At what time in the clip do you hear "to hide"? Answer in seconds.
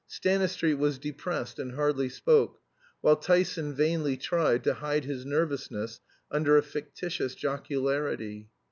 4.63-5.05